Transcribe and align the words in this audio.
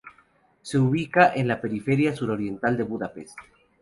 Se 0.63 0.79
ubica 0.79 1.31
en 1.35 1.47
la 1.47 1.61
periferia 1.61 2.15
suroriental 2.15 2.75
de 2.75 2.81
Budapest. 2.85 3.37